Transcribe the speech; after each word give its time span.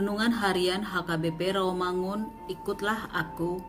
Renungan 0.00 0.32
Harian 0.32 0.80
HKBP 0.80 1.60
Rawamangun, 1.60 2.32
ikutlah 2.48 3.12
aku, 3.12 3.60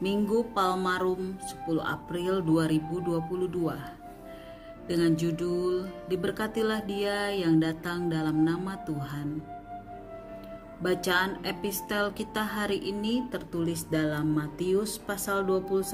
Minggu 0.00 0.48
Palmarum 0.56 1.36
10 1.44 1.76
April 1.84 2.40
2022. 2.40 4.88
Dengan 4.88 5.12
judul, 5.12 5.84
Diberkatilah 6.08 6.88
dia 6.88 7.36
yang 7.36 7.60
datang 7.60 8.08
dalam 8.08 8.48
nama 8.48 8.80
Tuhan. 8.88 9.44
Bacaan 10.80 11.44
epistel 11.44 12.16
kita 12.16 12.40
hari 12.40 12.80
ini 12.80 13.28
tertulis 13.28 13.84
dalam 13.84 14.32
Matius 14.32 14.96
pasal 14.96 15.44
21 15.44 15.84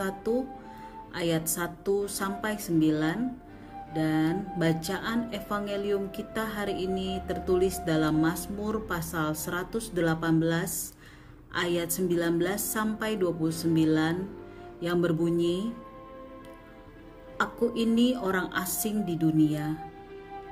ayat 1.18 1.50
1 1.50 1.82
sampai 2.06 2.62
9 2.62 3.49
dan 3.90 4.46
bacaan 4.54 5.34
evangelium 5.34 6.14
kita 6.14 6.46
hari 6.46 6.86
ini 6.86 7.18
tertulis 7.26 7.82
dalam 7.82 8.22
Mazmur 8.22 8.86
pasal 8.86 9.34
118 9.34 9.90
ayat 11.50 11.88
19 11.90 12.38
sampai 12.54 13.18
29 13.18 13.66
yang 14.78 14.98
berbunyi 15.02 15.74
Aku 17.40 17.72
ini 17.72 18.20
orang 18.20 18.52
asing 18.52 19.08
di 19.08 19.16
dunia. 19.16 19.72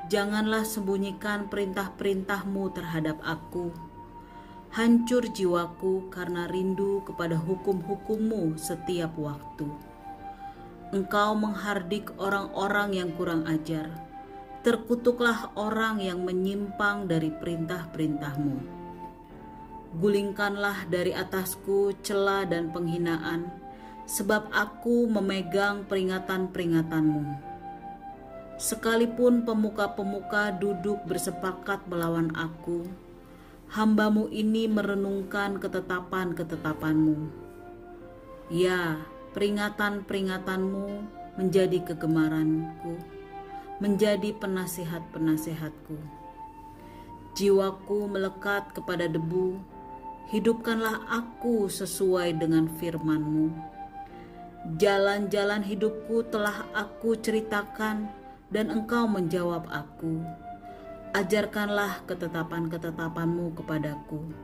Janganlah 0.08 0.64
sembunyikan 0.64 1.52
perintah-perintahmu 1.52 2.72
terhadap 2.72 3.20
aku. 3.20 3.68
Hancur 4.72 5.28
jiwaku 5.28 6.08
karena 6.08 6.48
rindu 6.48 7.04
kepada 7.04 7.36
hukum-hukummu 7.36 8.56
setiap 8.56 9.12
waktu. 9.20 9.68
Engkau 10.88 11.36
menghardik 11.36 12.16
orang-orang 12.16 12.96
yang 12.96 13.10
kurang 13.12 13.44
ajar. 13.44 13.92
Terkutuklah 14.64 15.52
orang 15.52 16.00
yang 16.00 16.24
menyimpang 16.24 17.04
dari 17.04 17.28
perintah-perintahmu. 17.28 18.56
Gulingkanlah 20.00 20.88
dari 20.88 21.12
atasku 21.12 21.92
celah 22.00 22.48
dan 22.48 22.72
penghinaan, 22.72 23.52
sebab 24.08 24.48
aku 24.48 25.04
memegang 25.12 25.84
peringatan-peringatanmu. 25.84 27.36
Sekalipun 28.56 29.44
pemuka-pemuka 29.44 30.56
duduk 30.56 31.04
bersepakat 31.04 31.84
melawan 31.84 32.32
aku, 32.32 32.88
hambamu 33.68 34.32
ini 34.32 34.64
merenungkan 34.72 35.60
ketetapan-ketetapanmu. 35.60 37.28
Ya, 38.48 38.96
peringatan-peringatanmu 39.38 40.98
menjadi 41.38 41.78
kegemaranku, 41.86 42.98
menjadi 43.78 44.34
penasihat-penasihatku. 44.34 45.94
Jiwaku 47.38 48.10
melekat 48.10 48.74
kepada 48.74 49.06
debu, 49.06 49.62
hidupkanlah 50.34 51.06
aku 51.06 51.70
sesuai 51.70 52.34
dengan 52.34 52.66
firmanmu. 52.82 53.54
Jalan-jalan 54.74 55.62
hidupku 55.62 56.26
telah 56.34 56.66
aku 56.74 57.14
ceritakan 57.14 58.10
dan 58.50 58.74
engkau 58.74 59.06
menjawab 59.06 59.70
aku. 59.70 60.18
Ajarkanlah 61.14 62.02
ketetapan-ketetapanmu 62.10 63.54
kepadaku. 63.54 64.34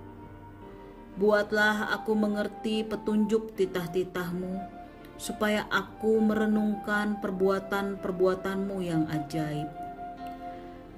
Buatlah 1.18 1.90
aku 1.98 2.14
mengerti 2.14 2.86
petunjuk 2.86 3.58
titah-titahmu, 3.58 4.73
supaya 5.16 5.66
aku 5.70 6.18
merenungkan 6.18 7.22
perbuatan-perbuatanmu 7.22 8.76
yang 8.82 9.06
ajaib. 9.10 9.70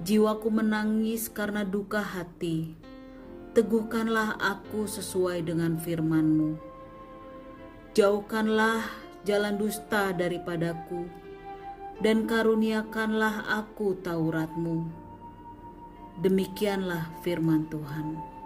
Jiwaku 0.01 0.53
menangis 0.53 1.25
karena 1.29 1.65
duka 1.65 2.01
hati. 2.05 2.77
Teguhkanlah 3.57 4.37
aku 4.37 4.85
sesuai 4.85 5.41
dengan 5.49 5.81
firmanmu. 5.81 6.61
Jauhkanlah 7.97 8.85
jalan 9.25 9.57
dusta 9.57 10.13
daripadaku, 10.13 11.09
dan 11.97 12.29
karuniakanlah 12.29 13.49
aku 13.49 13.97
Tauratmu. 14.05 14.85
Demikianlah 16.21 17.09
firman 17.25 17.65
Tuhan. 17.73 18.36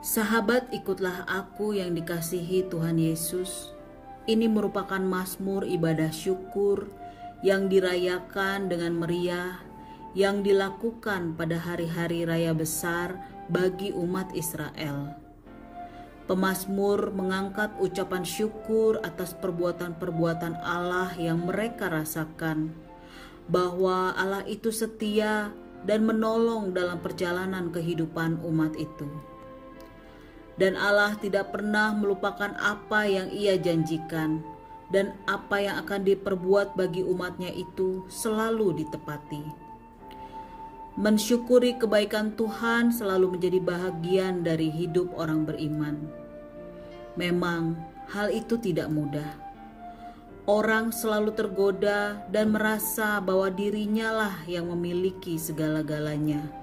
Sahabat, 0.00 0.72
ikutlah 0.72 1.28
aku 1.28 1.76
yang 1.76 1.92
dikasihi 1.92 2.72
Tuhan 2.72 2.96
Yesus. 2.96 3.76
Ini 4.24 4.48
merupakan 4.48 4.96
mazmur 4.96 5.68
ibadah 5.68 6.08
syukur 6.08 6.88
yang 7.44 7.68
dirayakan 7.68 8.72
dengan 8.72 8.96
meriah, 8.96 9.60
yang 10.16 10.40
dilakukan 10.40 11.36
pada 11.36 11.60
hari-hari 11.60 12.24
raya 12.24 12.56
besar 12.56 13.12
bagi 13.52 13.92
umat 13.92 14.32
Israel. 14.32 15.20
Pemazmur 16.24 17.12
mengangkat 17.12 17.76
ucapan 17.76 18.24
syukur 18.24 19.04
atas 19.04 19.36
perbuatan-perbuatan 19.36 20.64
Allah 20.64 21.12
yang 21.20 21.44
mereka 21.44 21.92
rasakan, 21.92 22.72
bahwa 23.52 24.16
Allah 24.16 24.48
itu 24.48 24.72
setia 24.72 25.52
dan 25.84 26.08
menolong 26.08 26.72
dalam 26.72 27.04
perjalanan 27.04 27.68
kehidupan 27.68 28.40
umat 28.40 28.72
itu 28.80 29.29
dan 30.60 30.76
Allah 30.76 31.16
tidak 31.16 31.56
pernah 31.56 31.96
melupakan 31.96 32.52
apa 32.60 33.08
yang 33.08 33.32
ia 33.32 33.56
janjikan 33.56 34.44
dan 34.92 35.16
apa 35.24 35.56
yang 35.56 35.80
akan 35.80 36.04
diperbuat 36.04 36.76
bagi 36.76 37.00
umatnya 37.00 37.48
itu 37.48 38.04
selalu 38.12 38.84
ditepati. 38.84 39.72
Mensyukuri 41.00 41.80
kebaikan 41.80 42.36
Tuhan 42.36 42.92
selalu 42.92 43.40
menjadi 43.40 43.56
bahagian 43.64 44.44
dari 44.44 44.68
hidup 44.68 45.16
orang 45.16 45.48
beriman. 45.48 45.96
Memang 47.16 47.80
hal 48.12 48.28
itu 48.28 48.60
tidak 48.60 48.92
mudah. 48.92 49.32
Orang 50.44 50.92
selalu 50.92 51.32
tergoda 51.32 52.20
dan 52.28 52.52
merasa 52.52 53.16
bahwa 53.22 53.48
dirinya 53.48 54.12
lah 54.12 54.36
yang 54.44 54.68
memiliki 54.68 55.40
segala-galanya 55.40 56.59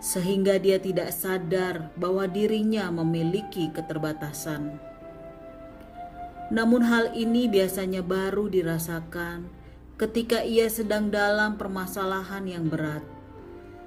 sehingga 0.00 0.56
dia 0.56 0.80
tidak 0.80 1.12
sadar 1.12 1.92
bahwa 1.94 2.24
dirinya 2.24 2.88
memiliki 2.88 3.68
keterbatasan. 3.68 4.80
Namun, 6.50 6.82
hal 6.82 7.14
ini 7.14 7.46
biasanya 7.46 8.02
baru 8.02 8.50
dirasakan 8.50 9.46
ketika 10.00 10.42
ia 10.42 10.66
sedang 10.66 11.12
dalam 11.12 11.60
permasalahan 11.60 12.48
yang 12.48 12.66
berat, 12.66 13.04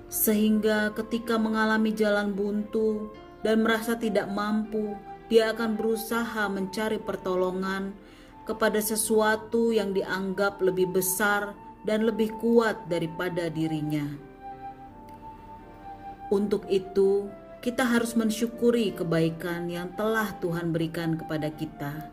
sehingga 0.07 0.93
ketika 0.93 1.41
mengalami 1.41 1.91
jalan 1.91 2.37
buntu 2.37 3.11
dan 3.41 3.65
merasa 3.65 3.97
tidak 3.97 4.29
mampu, 4.29 4.93
dia 5.27 5.49
akan 5.51 5.73
berusaha 5.73 6.45
mencari 6.53 7.01
pertolongan 7.01 7.97
kepada 8.45 8.77
sesuatu 8.77 9.73
yang 9.73 9.91
dianggap 9.91 10.61
lebih 10.61 10.93
besar 10.93 11.57
dan 11.81 12.05
lebih 12.05 12.31
kuat 12.37 12.85
daripada 12.87 13.49
dirinya. 13.49 14.32
Untuk 16.31 16.63
itu, 16.71 17.27
kita 17.63 17.87
harus 17.87 18.15
mensyukuri 18.19 18.91
kebaikan 18.91 19.71
yang 19.71 19.95
telah 19.95 20.35
Tuhan 20.43 20.75
berikan 20.75 21.15
kepada 21.15 21.47
kita. 21.47 22.11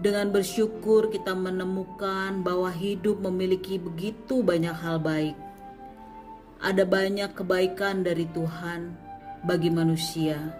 Dengan 0.00 0.32
bersyukur, 0.32 1.12
kita 1.12 1.36
menemukan 1.36 2.40
bahwa 2.40 2.72
hidup 2.72 3.20
memiliki 3.20 3.76
begitu 3.76 4.40
banyak 4.40 4.72
hal 4.72 4.96
baik. 4.96 5.36
Ada 6.64 6.88
banyak 6.88 7.36
kebaikan 7.36 8.00
dari 8.00 8.24
Tuhan 8.32 8.96
bagi 9.44 9.68
manusia. 9.68 10.56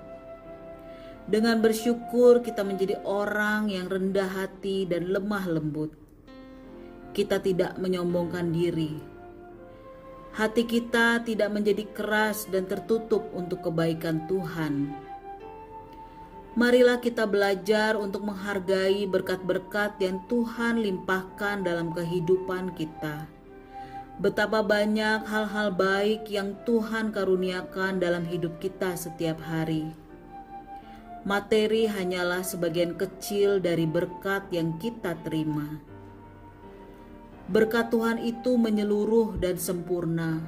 Dengan 1.25 1.65
bersyukur, 1.65 2.45
kita 2.45 2.61
menjadi 2.61 3.01
orang 3.09 3.73
yang 3.73 3.89
rendah 3.89 4.29
hati 4.29 4.85
dan 4.85 5.09
lemah 5.09 5.49
lembut. 5.49 5.97
Kita 7.17 7.41
tidak 7.41 7.81
menyombongkan 7.81 8.53
diri, 8.53 9.01
hati 10.31 10.63
kita 10.63 11.23
tidak 11.27 11.51
menjadi 11.51 11.85
keras 11.91 12.47
dan 12.47 12.67
tertutup 12.71 13.27
untuk 13.35 13.67
kebaikan 13.67 14.27
Tuhan. 14.31 14.95
Marilah 16.59 16.99
kita 16.99 17.31
belajar 17.31 17.95
untuk 17.95 18.27
menghargai 18.27 19.07
berkat-berkat 19.07 20.03
yang 20.03 20.19
Tuhan 20.27 20.83
limpahkan 20.83 21.63
dalam 21.63 21.95
kehidupan 21.95 22.75
kita. 22.75 23.31
Betapa 24.21 24.61
banyak 24.61 25.25
hal-hal 25.25 25.73
baik 25.73 26.29
yang 26.29 26.53
Tuhan 26.69 27.15
karuniakan 27.15 28.03
dalam 28.03 28.27
hidup 28.27 28.61
kita 28.61 28.93
setiap 28.99 29.41
hari. 29.41 29.95
Materi 31.25 31.89
hanyalah 31.89 32.45
sebagian 32.45 32.99
kecil 32.99 33.63
dari 33.63 33.89
berkat 33.89 34.45
yang 34.53 34.77
kita 34.77 35.17
terima. 35.25 35.90
Berkat 37.51 37.91
Tuhan 37.91 38.23
itu 38.23 38.55
menyeluruh 38.55 39.35
dan 39.43 39.59
sempurna, 39.59 40.39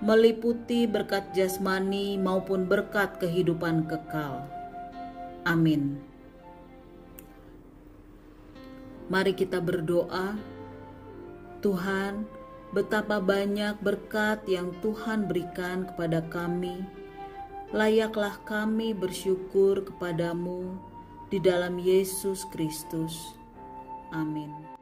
meliputi 0.00 0.88
berkat 0.88 1.36
jasmani 1.36 2.16
maupun 2.16 2.64
berkat 2.64 3.20
kehidupan 3.20 3.84
kekal. 3.84 4.48
Amin. 5.44 6.00
Mari 9.12 9.36
kita 9.36 9.60
berdoa, 9.60 10.32
Tuhan, 11.60 12.24
betapa 12.72 13.20
banyak 13.20 13.76
berkat 13.84 14.48
yang 14.48 14.72
Tuhan 14.80 15.28
berikan 15.28 15.84
kepada 15.92 16.24
kami. 16.32 16.88
Layaklah 17.68 18.40
kami 18.48 18.96
bersyukur 18.96 19.84
kepadamu 19.84 20.72
di 21.28 21.36
dalam 21.36 21.76
Yesus 21.76 22.48
Kristus. 22.48 23.36
Amin. 24.08 24.74